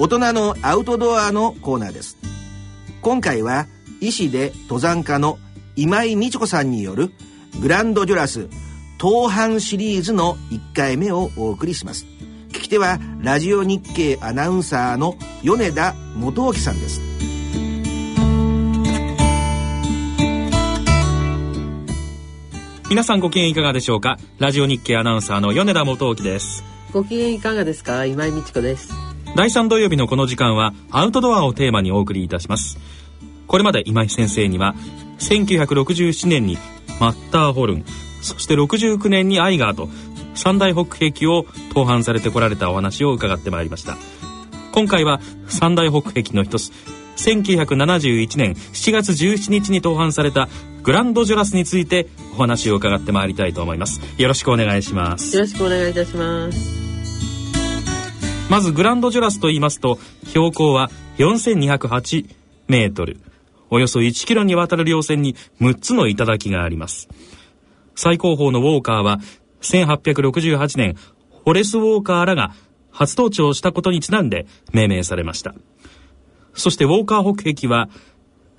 [0.00, 2.16] 大人のアウトドアのコーナーです。
[3.02, 3.66] 今回は
[4.00, 5.40] 医師で登山家の
[5.74, 7.10] 今井美智子さんによる
[7.60, 8.48] グランドジュラス
[9.00, 12.06] 東阪シリーズの1回目をお送りします。
[12.50, 17.00] 聞き手はラジオ日経アナウンサーの米田元興さんです。
[22.88, 24.16] 皆さんご機嫌いかがでしょうか？
[24.38, 26.62] ラジオ日経アナウンサーの米田元興です。
[26.92, 28.04] ご機嫌いかがですか？
[28.04, 28.92] 今井美智子です
[29.38, 32.76] 第3土曜日のこの時間はアウトドアをテーマにお送りいたします。
[33.46, 34.74] これまで今井先生には
[35.20, 36.58] 1967年に
[36.98, 37.84] マッターホルン
[38.20, 39.88] そして69年にアイガーと
[40.34, 43.96] 三大北壁を登板されてこられたお話を伺ってまいりました。
[44.72, 46.72] 今回は三大北壁の一つ
[47.18, 50.48] 1971年7月17日に登板された
[50.82, 54.00] グランドジュラスについてお話を伺ってまいりたいと思います。
[54.20, 55.36] よろしくお願いします。
[55.36, 56.87] よろしくお願いいたします。
[58.50, 62.34] まずグランドジュラスと言いますと標高は4208
[62.66, 63.20] メートル。
[63.68, 67.10] およそ1キロにわたる稜線に6つの頂があります。
[67.94, 69.20] 最高峰のウォーカーは
[69.60, 70.96] 1868年
[71.44, 72.54] ホレス・ウォーカーらが
[72.90, 75.54] 初登頂したことにちなんで命名されました。
[76.54, 77.90] そしてウォーカー北壁は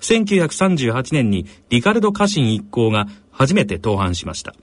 [0.00, 4.54] 1938年にリカルド・カシン一行が初めて登板しました。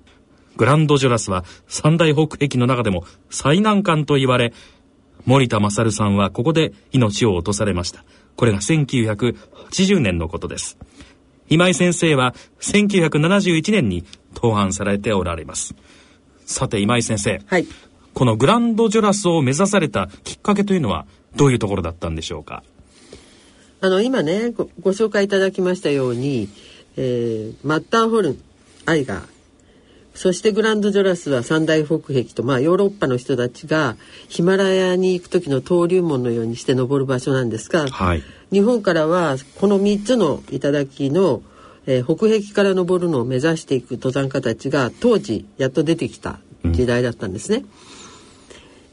[0.56, 4.54] グランドジュラスは三大北壁の中でも最難関と言われ
[5.28, 8.06] 森田勝さんはここで命を落とされました。
[8.38, 10.78] これが1980年のことです。
[11.50, 15.76] 今井先生は1971年に登板されておられます。
[16.46, 17.68] さて今井先生、はい、
[18.14, 21.06] このグランドジュラスを目指されたきっかけというのは
[21.36, 22.64] どういうところだったんでしょうか？
[23.82, 26.48] あの今ねごご紹介いただきましたように、
[26.96, 28.42] えー、マッターホルン
[28.86, 29.37] アイガー
[30.18, 41.44] そしてグランドジョラスは三大北壁と、まあ、ヨーロッパの人たちがヒマラヤに行く時の登竜門のようにして登る場所なんですが、はい、日本からはこの3つの頂の、
[41.86, 47.58] えー、北壁から登るのを目指していく登山家たちが当時やっと出てきた時代だったんですね。
[47.58, 47.66] うん、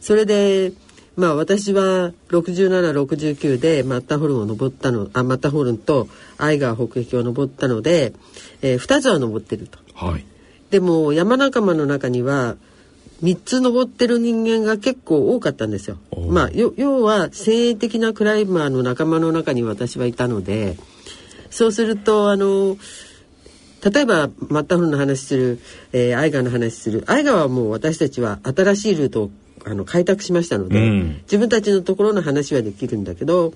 [0.03, 0.75] それで
[1.17, 6.07] まあ私は6769でマッターホルンを登ったのあマッターホルンと
[6.37, 8.13] アイガー北壁を登ったので、
[8.61, 9.79] えー、2つは登ってると。
[9.95, 10.27] はい
[10.75, 12.57] でも山仲間の中には
[13.23, 15.99] 3つ登ってる人間が結構多かったんですよ。
[16.29, 20.77] まあ要は先鋭的なクライマーの仲間の中に私はいたので
[21.49, 22.77] そうするとあの
[23.89, 25.61] 例えばマッターフルの話する、
[25.93, 29.31] えー、アイガーの話するアイガーはもう私たちは新しいルートを
[29.65, 33.55] あの開拓しましたので、うん、自分たちのところの話はできるんだけど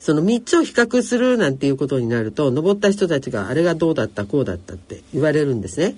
[0.00, 5.94] その3つを比較するなんていうことになると登った人たちがあれがどうだったこうだったって言われるんですね。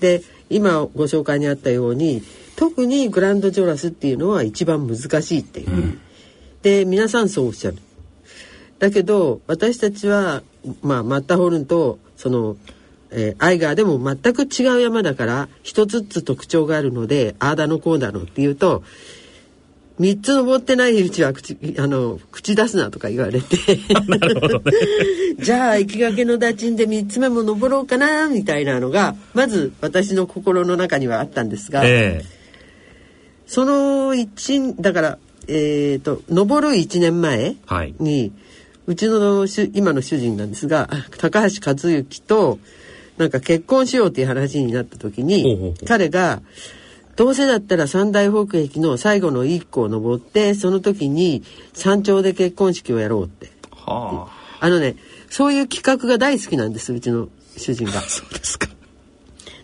[0.00, 2.22] で今ご紹介にあったように
[2.56, 6.00] 特にグランドジョラスっていうのは一番難しいっていう、うん、
[6.62, 7.78] で皆さんそうおっしゃる。
[8.78, 10.42] だけど私たちは、
[10.82, 12.56] まあ、マッターホルンとその、
[13.10, 18.84] えー、アイガーでも全く違う山だから一つずつ特徴があるのでああだのこうだのっていうと
[20.00, 23.56] 3つ登ってないうちは口あの口出すなとか言われて。
[25.40, 32.26] じゃあ行きがけの打賃で3つ目も登ろうかなみたいなのがまず私の心の中にはあったんですが、えー、
[33.46, 38.32] その一だからえっ、ー、と登る1年前に、はい、
[38.86, 40.88] うちの今の主人なんですが
[41.18, 42.58] 高橋和幸と
[43.16, 46.40] なんか結婚しようっていう話になった時に彼が
[47.18, 51.42] 「どうせだったら三大北壁の最後の一個を登ってその時に
[51.72, 54.28] 山頂で結婚式をやろうって、は
[54.60, 54.94] あ、あのね
[55.28, 58.02] そういう企画が大好きなんですうちの主人が。
[58.08, 58.68] そうですか。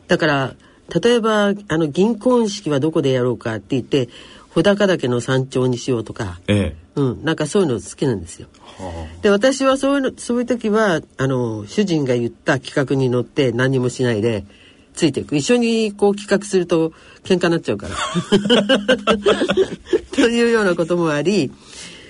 [0.08, 0.54] だから
[1.00, 4.08] 例えばあの銀婚式はどこでやろうかって言って
[4.50, 8.48] 穂高岳の山頂にしようとか、ええ、うん、なんかそういうの好きなんですよ。
[8.78, 14.44] はあ、で私はそういうのそういう時はあの主人が言った企画に乗って何もしないで
[14.94, 15.36] ついていく。
[15.36, 16.90] 一緒にこう企画すると
[17.24, 17.96] 喧嘩になっちゃうから。
[20.12, 21.50] というようなこともあり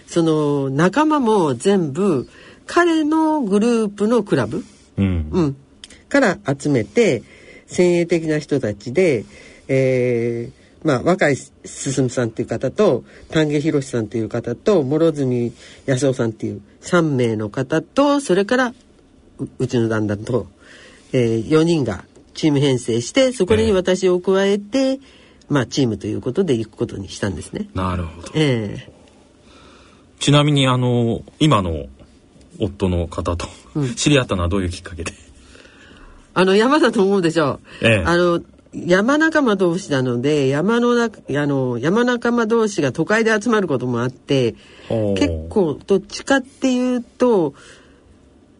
[0.06, 2.28] その仲間も全部
[2.66, 4.64] 彼のグループのクラブ、
[4.98, 5.56] うん、うん、
[6.08, 7.22] から集めて
[7.66, 9.24] 先鋭的な人たちで、
[9.68, 15.52] えー、まあ、若い進さんという方と丹下博さんという方と諸角
[15.86, 18.74] 康夫さんという3名の方とそれから
[19.58, 20.46] うちの旦那と、
[21.12, 22.04] えー、4人が
[22.34, 25.00] チーム編成してそこに私を加えて、えー、
[25.48, 27.68] まあチームということで行くことにしたんですね。
[27.74, 28.28] なるほど。
[28.34, 31.86] えー、ちなみにあの今の
[32.60, 33.48] 夫の方と
[33.96, 35.12] 知り合ったのはどういうきっかけで、
[36.34, 37.86] あの山だと思うでしょう。
[37.86, 38.42] えー、あの
[38.74, 44.56] 山仲間同士なので山の中あの山仲間同士が都会で集まることもあって
[44.88, 47.54] 結構どっちかっていうと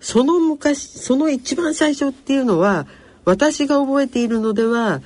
[0.00, 2.87] その昔その一番最初っていうのは
[3.25, 5.00] 私が覚えているのでは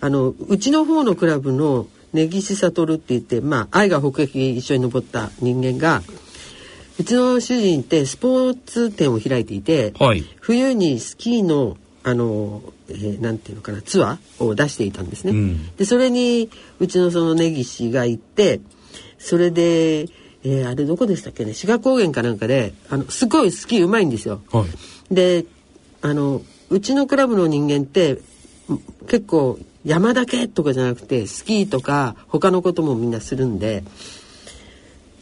[0.00, 6.02] あのうちの方のクラブの根岸悟って言ってまあ愛が北壁一緒に登った人間が
[6.98, 11.76] うちの主人ってスポーツ店を開いていて、はい、冬にスキーの
[12.06, 15.32] あの、えー、なんていうのかなツアーを出していたんですね。
[15.32, 18.60] うん、でそれにうちのその根岸が行って
[19.18, 24.42] それで、えー、あれどこでしたっけね志賀高原かなんかであのすごいスキーうまいんですよ。
[24.52, 24.66] は
[25.10, 25.46] い、で
[26.02, 28.18] あのうちのクラブの人間って
[29.06, 33.84] 結構山だけとかじゃなくてスキーとか他のこともみんなするんで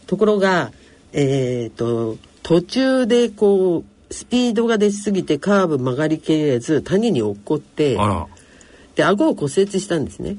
[0.07, 0.71] ところが
[1.11, 7.97] えっ、ー、と途中でこうスピードが出すぎてカーブ曲がりきれず谷に落っこって
[8.95, 10.37] で顎を骨折したんですね。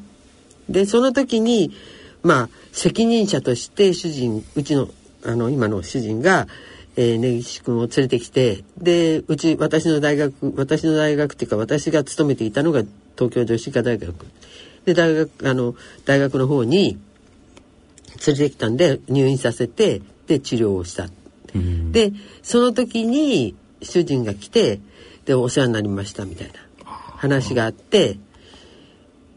[0.68, 1.72] でその時に
[2.22, 4.88] まあ責任者として主人うちの
[5.26, 6.46] あの今の主人が、
[6.96, 12.82] えー、根岸君を連れてきてでうち私の大学私の大学っていうか私が勤めていたのが
[13.17, 14.14] 東京女子医科大学
[14.85, 15.75] で大学あの
[16.05, 16.99] 大学の方に
[18.26, 21.08] 連れてきたんで入院させてで治療をした。
[21.93, 22.12] で
[22.43, 24.81] その時に主人が来て
[25.25, 26.55] でお世話になりましたみたいな
[26.85, 28.19] 話があって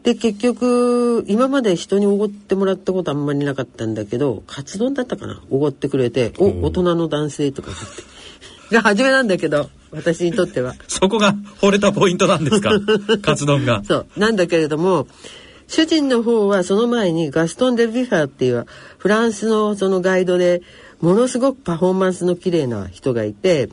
[0.08, 5.42] で結局今まで人におごってもらったことあんまりなかったんだけどカツ丼だったかな？
[5.50, 7.84] おごってくれて「お大人の男性」とか言って。
[8.74, 10.74] が初めなんだけど私にとっては。
[10.88, 12.70] そこが惚れたポイントなんですか？
[13.20, 13.82] カツ丼が。
[13.86, 14.06] そう。
[14.16, 15.06] なんだけれども
[15.66, 18.64] 主人の方はその前にガストン・デ・ビファーっていう
[18.96, 20.62] フランスのそのガイドで
[21.02, 23.68] ものすごくパフォーマンスの綺麗な人がいて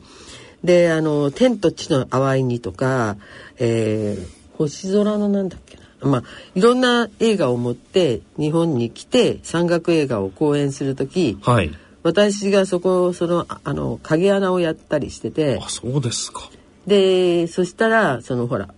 [0.62, 3.16] であの「天と地の淡いに」とか、
[3.58, 5.85] えー、星空のなんだっけな？
[6.06, 6.22] まあ
[6.54, 11.70] いろんな映画を持って日本に来て山岳映画を公演する時、はい、
[12.02, 16.50] 私がそこそのあの影穴をやったりしててあそうですか。
[16.86, 18.68] でそしたらそのほら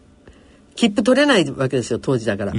[0.77, 2.53] 切符取れないわけですよ当時だから。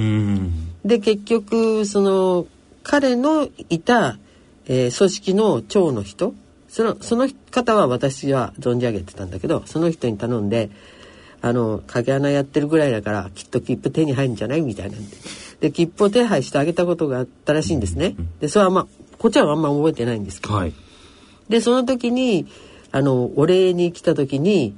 [0.84, 2.46] で結局その
[2.82, 4.18] 彼のいた、
[4.66, 6.34] えー、組織の長の人
[6.68, 10.70] そのその方は私は存じ上げてたんだけどその人に頼んで
[11.42, 15.16] あの影穴やってるぐらいだからきっと切符手に入るんじゃないみたいなんで。
[15.60, 18.16] で切符を手配してあげたことがあったらしいんですね。
[18.40, 18.86] でそれはまあ
[19.18, 20.72] こっちはあんま覚えてないんですけど、はい、
[21.48, 22.46] でその時に
[22.92, 24.74] あのお礼に来た時に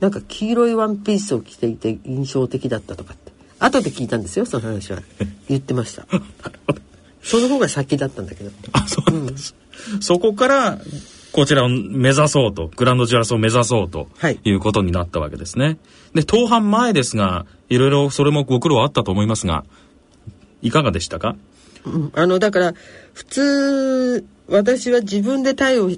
[0.00, 3.32] なんか黄色いワンピースを着ていて印象的だったとかって。
[3.58, 5.02] 後で聞いたんですよその話は。
[5.48, 6.06] 言ってました。
[7.22, 8.50] その方が先だったんだけど。
[8.72, 9.54] あそうなんです、
[9.94, 10.80] うん、そこから
[11.32, 14.08] こちらを目指そうとグランドジュラスを目指そうと
[14.44, 14.52] い。
[14.52, 15.78] うことになったわけですね、はい、
[16.14, 19.64] で当半前ですがいろいろそれもご苦労あったと思いますが
[20.60, 21.36] いかがでしたか、
[21.84, 22.74] うん、あのだから
[23.14, 25.90] 普通私は自分でタイを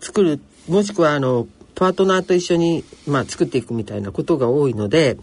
[0.00, 5.16] 作るもしくはあのパートナーと一緒に、まあ、作っていくみたいなことが多いので、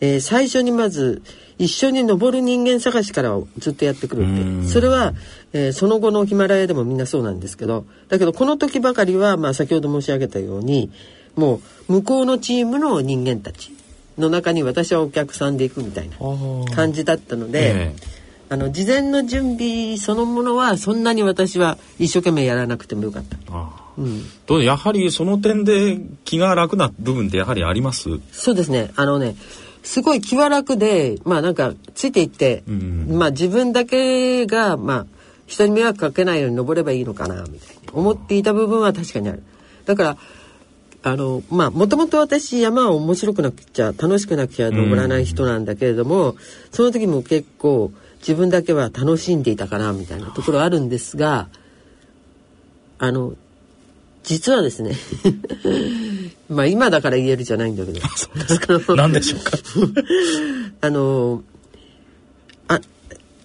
[0.00, 1.22] えー、最初にまず
[1.58, 5.14] 一緒に登る人間探しからずっとやってくるってそれは、
[5.52, 10.90] えー、その後のヒマラヤでもみんなそうなんですけどだけどこの時ばかりは、まあ、先ほど申し上げたように
[11.34, 13.72] もう向こうのチームの人間たち
[14.18, 16.16] の中に私はお客さんで行くみたいな
[16.74, 17.94] 感じだったので。
[18.50, 23.36] あの事前の準備そのものはそんなに私は一生懸命やらなくてもよかった。
[23.98, 28.08] うん、やはりその点で気が楽な部分ってやはりあります？
[28.32, 28.90] そうですね。
[28.96, 29.36] あのね
[29.88, 35.06] すごい気は楽でまあなんかついていって、うん、まあ自分だけがまあ
[35.46, 39.42] 人に迷惑かけないように登ればいいのかなみたいに思っていた部分は確かにある。
[39.86, 40.18] だから
[41.04, 46.38] あのまあもともと私山は面白くなくちゃ楽しくなくちゃ登らない人なんだけれども、うん、
[46.70, 51.48] その時も結構自分だけは楽しんでいたかなみたいなところあるんですが
[52.98, 53.32] あの
[54.24, 54.94] 実はですね
[56.48, 58.00] まあ今だから言えるじゃないんだけど。
[58.96, 59.58] 何 でしょうか。
[60.80, 61.42] あの
[62.68, 62.80] あ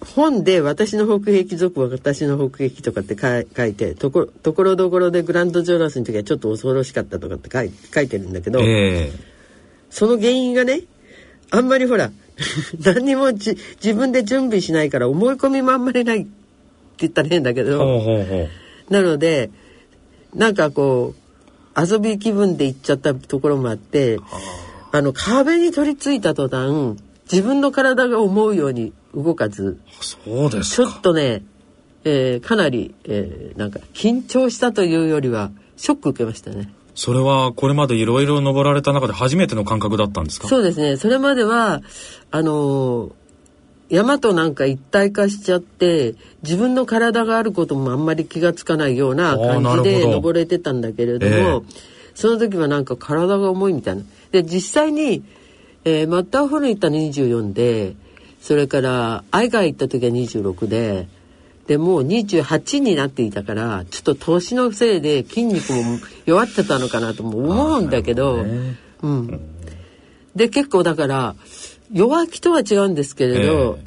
[0.00, 9.18] 本で「私の北壁族は私の北壁」とかって書いてとこところどころでグランドジョラスの時はちょっと恐ろしかったとかって書い書いてるんだけど、えー、
[9.90, 10.82] その原因がね
[11.50, 12.10] あんまりほら
[12.84, 13.56] 何にも自
[13.94, 16.28] 分で準備しないから思い込みもあんまりないって
[16.98, 17.78] 言ったら変だけど
[18.88, 19.50] なので
[20.34, 21.14] なんかこ
[21.76, 24.18] う遊び気分で行っちゃったところもあって
[24.92, 25.02] あ。
[25.02, 26.96] の壁に取り付いた途端
[27.30, 31.42] 自分の体が思うように動かずそうですちょっとね、
[32.04, 36.72] えー、かなり、えー、なんか緊張したというよりはショック受けましたね。
[36.94, 40.46] それはこれまでいろいろ登られた中で初めての感覚だったんですか？
[40.46, 40.96] そうですね。
[40.96, 41.82] それまでは
[42.30, 43.10] あの
[43.88, 51.64] 山となんか一体化しちゃって自分の体があることもあんまり気がつかないような感じで登れてたんだけれども、えー、
[52.14, 54.02] その時はなんか体が重いみたいな。
[54.32, 55.22] で実際に、
[55.84, 57.94] えー、マッターホルン行ったの24で
[58.40, 61.08] それから愛イ行った時は26で。
[61.66, 69.40] でもう28になっていたからちょっと年のせいで筋肉も弱ってたのかなとも思うんだけど、ね、うん。
[70.36, 71.34] で結構だから
[71.92, 73.78] 弱気とは違うんですけれど、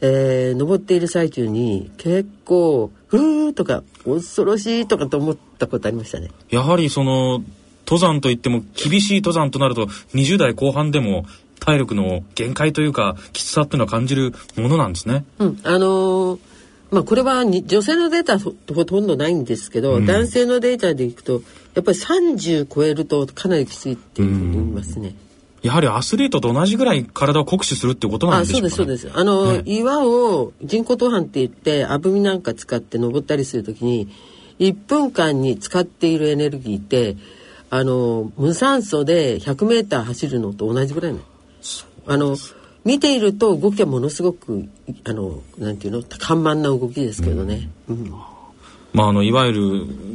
[0.00, 6.30] えー、えー、登っている最中に結構「ふー」とか「恐ろしい」とかと思ったことありましたね。
[6.50, 7.42] やはりその
[7.86, 11.24] 登山といっても厳しい登山となると20代後半でも
[11.60, 15.24] 体力の限界というかきつさっていうのは感じるものなんですね。
[15.38, 16.38] うん、あのー、
[16.90, 18.52] まあこれは女性のデータほ
[18.84, 21.42] とんどないんですけど、うん、男性のデータでいくと
[21.74, 25.08] やっぱり30超えるとかなりきついっていうふうに言いますね。
[25.20, 25.25] うん
[25.66, 29.20] やはりアスリートと同じぐらい体を酷使するってことなんでしょうか、ね、あそうですそうです。
[29.20, 34.08] あの、ね、岩を人工登板って言ってあぶみなんか使って登ったりするときに
[34.58, 37.16] 1分間に使っているエネルギーって
[37.70, 41.20] あの無酸素で 100m 走るのと同じぐらいの。
[42.06, 42.36] あの
[42.84, 44.68] 見ていると動きはものすごく
[45.04, 46.02] あのなんていうの？
[46.02, 47.68] 緩慢な動きですけどね。
[47.88, 48.10] うん、うん。
[48.92, 49.62] まあ、あのいわゆる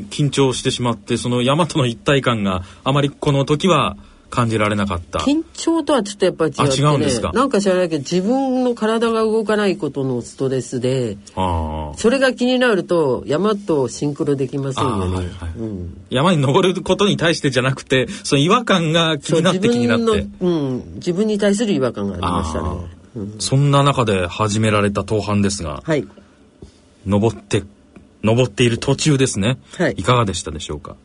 [0.09, 3.95] 緊張してしまってその山との一体感があまりこの時は
[4.31, 5.19] 感じられなかった。
[5.19, 7.31] 緊張とはちょっとやっぱり違って、ね、違うんですか？
[7.33, 15.49] なんか知らないけど自分の体が動かないことのストレスでそれが気になると山とシンクロできませんよね、はいはい。
[15.57, 20.27] うん、山に登ることに対してじゃなくてその違和感が気になって気になって。
[20.39, 22.69] うん、自分に対する違和感がありましたね、
[23.17, 26.07] うん、そんな中で始められた登攀ですが、はい、
[27.05, 27.63] 登って
[28.23, 30.95] 登っている途中ですね、はい、いかがでしたでしょうか？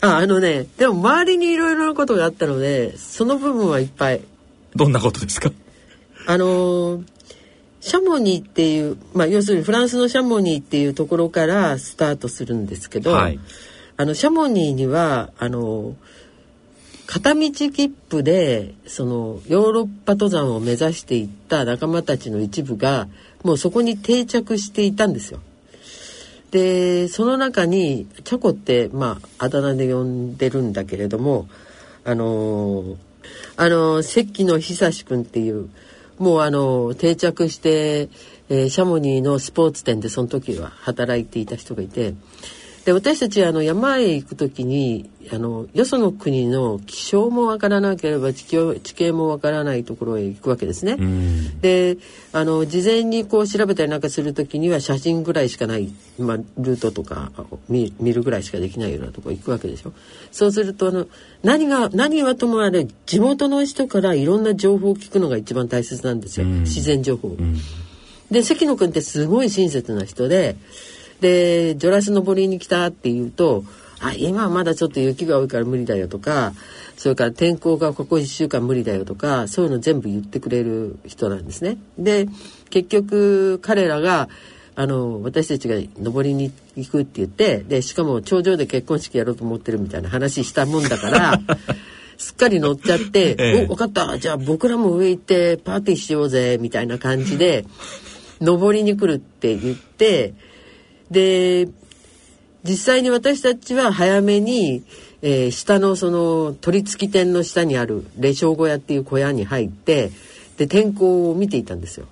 [0.00, 4.20] あ、あのね、でも周りにいろいろなことがあったので、その部分はいっぱい。
[4.74, 5.50] どんなことですか？
[6.26, 7.02] あの
[7.80, 13.38] シャモニーっていう、まあ、要するにフランスのシャモニーっていうところからスタートするんですけど、はい、
[13.96, 15.94] あのシャモニーにはあの
[17.06, 23.06] 片道切符でそのヨーロッパ登山を目指していった仲間たちの一部が
[23.44, 25.38] もうそこに定着していたんですよ。
[26.50, 31.48] でその中にチャコってまああだ名で呼んでるんだけれども
[32.04, 32.96] あのー、
[33.56, 35.68] あの関野久志君っていう
[36.18, 38.08] もうあの定着して、
[38.48, 42.14] えー、シャモニーのスポーツ店でその時は働いていた人がいて
[42.86, 50.96] で私たちあの山へ行く時にあのよその国の気象もわからなければ地形地形もわからないところへ行くわけですね。
[51.60, 51.98] で
[52.32, 57.32] あの事前にこう調べたりなんかする時には写真ぐらいしかない、まあ、ルートとか
[57.68, 59.92] 見るぐらいしかできないようなとこ行くわけでしょ。
[60.30, 61.08] そうするとあの
[61.42, 67.36] 何が何はともあれ地元の人からいろんな情報を聞くのが一番大切なんですよ自然情報。
[68.30, 70.54] で関野君ってすごい親切な人で。
[71.20, 73.64] でジョラス登りに来たっていうと
[74.00, 76.52] あ今はまだちょっと雪が多いから無理だよとか
[76.96, 81.76] それから天候がここ1週間無理だよとかそういうの全部言ってくれる人なんですね。
[81.98, 82.26] で
[82.70, 84.28] 結局彼らが
[84.74, 91.40] あの私たちが登りに行くって言ってでしかも頂上で結婚式やろうと思ってるみたいな話したもんだから
[92.18, 97.64] すっかり乗っちゃって「ええ、お分かったじゃあ僕らも上行ってパーティーしようぜ」みたいな感じで
[98.40, 100.34] 登りに来るって言って
[101.10, 101.68] で
[102.64, 104.82] 実際に私たちは早めに、
[105.22, 110.10] えー、下のその取り付き店の下にある霊障小屋っていう小屋に入って
[110.56, 112.06] で天候を見ていたんですよ。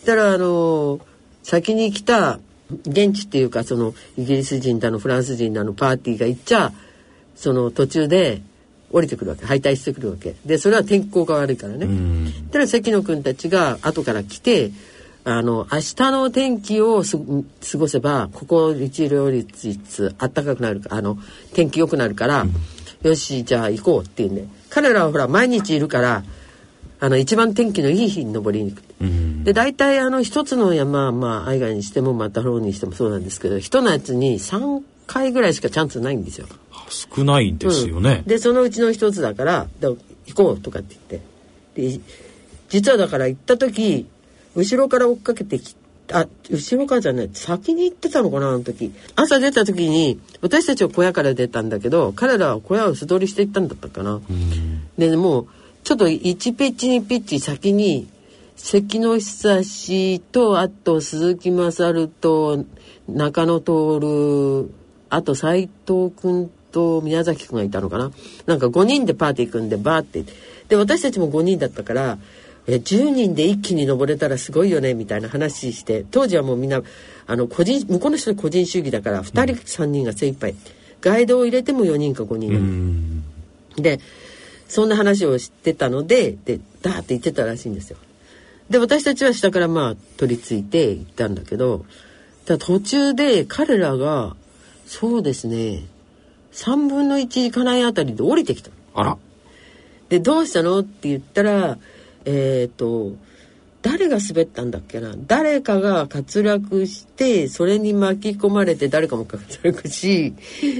[0.00, 1.00] したらあの
[1.42, 2.38] 先に来た
[2.86, 6.72] 現地っていうかそのイギリス人だのフランス人だのパーティーが行っちゃ
[7.34, 8.42] その途中で
[8.90, 11.86] 降りてくるわけ敗退してくるわけでそれは天候が悪いからね。
[12.52, 14.70] で関野君たちが後から来て
[15.24, 21.18] あの明日の天気を過ごせばここ一両率あったかくなるあの
[21.54, 22.52] 天気良くなるから、うん、
[23.02, 26.24] よしじゃあ行こうっていうんで彼らはほら毎日いるから
[27.00, 28.84] あの一番天気のいい日に登りに行く。
[29.00, 36.46] うん、で大体あの一つの山まあ愛外にしてもまたローにしてもそうなんですけど一夏に3回ぐらいしかチャンスないんですよ。
[36.88, 38.22] 少ないんですよね。
[38.24, 39.98] うん、でそのうちの一つだから行
[40.34, 41.22] こうとかって言っ
[41.86, 42.00] てで
[42.68, 44.06] 実はだから行った時
[44.54, 45.76] 後ろから追っかけてき
[46.12, 48.92] あ後ろからじゃない先に行ってたのかなあの時。
[49.16, 54.20] 朝出た時に私たちは小屋から出たんだけど彼らは小屋を素通りしていったんだったかな。
[54.98, 55.46] でもう
[55.82, 58.08] ちょっと1ピッチ2ピッチ先に
[58.56, 62.64] 関野久志とあと鈴木勝と
[63.08, 64.70] 中野徹
[65.10, 68.12] あと斎藤君と宮崎君がいたのかな。
[68.46, 70.24] なんか5人でパーティー組んでバーって。
[70.68, 72.18] で私たちも5人だったから
[72.66, 76.82] え10人で一気に登れたらすごいよねみたいな話して当時はもうみんな
[77.26, 80.54] あの個人向こうの人個人主義だから2人、3人が精一杯。
[81.00, 83.22] ガイドを入れても4人か5人
[83.76, 84.00] で
[84.68, 87.98] そんな話をしてたのででダーって言ってたらしいんですよ。
[88.70, 91.84] で私たちは下からまあ取り付いて行ったんだけど
[92.46, 94.34] だ途中で彼らが
[94.86, 95.84] そうですね
[96.52, 98.70] 3分の1いかないあたりで降りてきた。
[98.94, 99.18] あら。
[100.08, 100.78] でどうしたの？
[100.78, 101.78] って言ったら
[102.24, 103.12] えっ、と
[103.82, 105.14] 誰が滑ったんだっけな？
[105.26, 110.34] 誰かが滑落してそれに巻き込まれて誰かも滑落し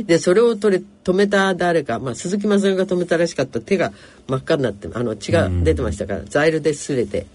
[0.06, 3.60] でそれを取れ止めた誰か、まあ、鈴木雅夫が止めたらしかった。
[3.60, 3.92] 手が
[4.26, 7.26] 真っ赤になってあの血が出てましたからザイルで擦れて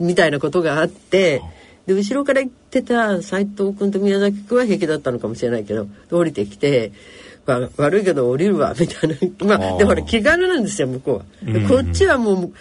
[0.00, 1.42] みたいなことがあって
[1.84, 6.92] で後ろから行ってた斎藤君と宮崎君は平気だったのかもしれないけど降りてきて。
[7.44, 9.16] わ悪いけど降りるわみたいな。
[9.44, 11.52] まあでもほら気軽なんですよ向こうは。
[11.52, 12.52] でこっちはもう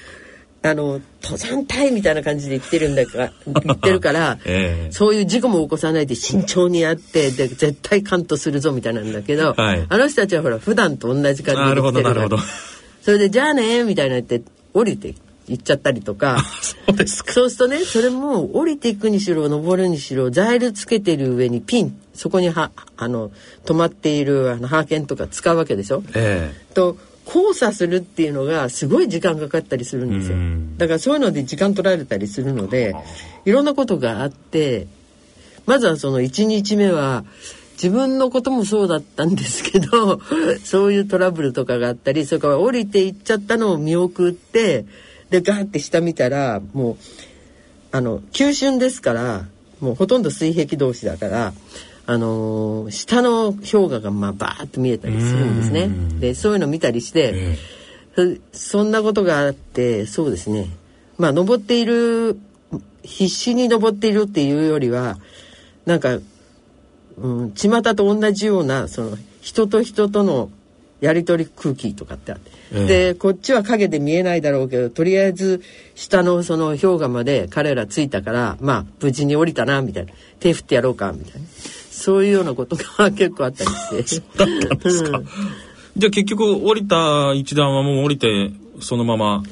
[0.63, 4.91] あの登山隊みたいな感じで言ってるんだから言ってるから、 ええ。
[4.91, 9.86] そういう事故も起こさないで慎重にやってで絶対カントするぞみたいなんだけど、はい。
[9.89, 12.27] あの人たちはほら普段と同じ感じでなるほど来てるから。
[12.27, 12.44] なるほど。
[13.01, 14.44] それで「じゃあね」みたいな言って
[14.75, 15.15] 降りて
[15.48, 16.46] 行っちゃったりとか。
[16.62, 17.34] そうですか。
[17.34, 21.98] そうするとねそれも降りていくにしろ登るにしろザイルつけてる上にピン。
[22.13, 23.32] そこにはあの
[23.65, 26.03] 止まっているあのハーケンとか使うわけでしょ。
[26.13, 26.53] え。
[26.75, 30.37] と交差するっていうのがすごい時間かかったりするんですよ。
[30.37, 30.77] うん。
[30.77, 32.95] だからそういうので時間取られたりするので
[33.45, 34.87] いろんなことがあって
[35.65, 37.23] まずはその1日目は
[37.73, 40.19] 自分のこともそうだったんですけど
[40.63, 44.85] そういうトラブルとかがあったりそれから降りていっちゃったのを見送って
[45.29, 46.97] でガーって下見たらもう
[47.91, 49.45] あの急峻ですから
[49.79, 51.53] もうほとんど水壁同士だから、
[52.08, 55.89] あのー下の氷河がまあバーッと見えたりするんですね。
[56.20, 57.58] でそういうの見たりして、
[58.15, 60.67] そそんなことがあってそうですね。
[61.17, 62.38] まあ登っている
[63.03, 65.17] 必死に登っているっていうよりは
[65.86, 66.19] なんか、
[67.17, 70.49] うん、巷と同じようなその人と人との
[70.99, 72.86] やり取り空気とかってあって、ええ。
[72.86, 75.62] でこっちは影で見えないだろうけどとりあえず
[75.95, 80.13] 下のその氷河まで彼ら着いたからまあ無事に降りたなみたいな。
[80.41, 81.47] 手振ってやろうかみたいな
[81.91, 83.69] そういうようなことが結構あったり
[84.08, 84.38] して。
[84.38, 85.27] だったんですか、うん
[85.97, 89.43] じゃあ結局降りた一段はもう降りてそのまま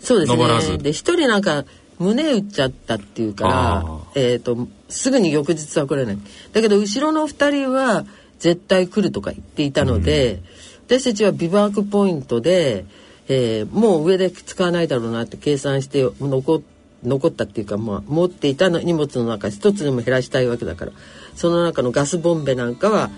[0.00, 0.78] そうです登らずね。
[0.78, 1.64] で一人なんか
[1.98, 6.18] 胸打っちゃったっていうからえっ、とすぐに翌日は来れない。
[6.52, 8.04] だけど後ろの二人は
[8.38, 10.42] 絶対来るとか言っていたので、
[10.86, 12.84] 私たちはビバークポイントで、
[13.28, 16.60] えーもう上で使わないだろうなって計算して残っ
[17.04, 20.92] 残ったっていうか、まあ、持っていたの荷物の中一つでも減らしたいわけだから
[21.34, 23.10] その中のガスボンベなんかは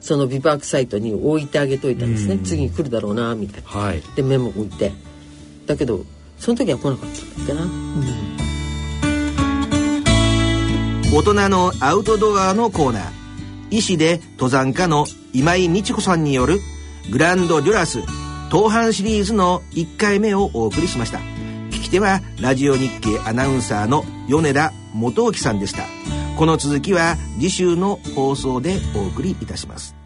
[0.00, 3.68] そのビバークサイトに置いてあげといたんですね、次に来るだろうなみたいな。
[3.68, 4.02] はい。
[4.16, 4.90] でメモ置いて。
[5.66, 6.04] だけど
[6.38, 7.60] その時は来なかったんだっけな、
[11.16, 13.22] 大人のアウトドアのコーナー。
[13.72, 16.60] 医師で登山家の今井美智子さんによる
[17.10, 18.02] グランドデュラス
[18.50, 21.31] 東阪シリーズの1回目をお送りしました
[21.92, 25.82] してはラジオ日経アナウンサーの米田元興さんでした。
[26.38, 30.01] この続きは次週の放送でお送りいたします。